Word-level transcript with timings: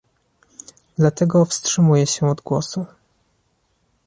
Dlatego 0.97 1.45
wstrzymuje 1.45 2.07
się 2.07 2.27
od 2.29 2.41
głosu 2.41 2.85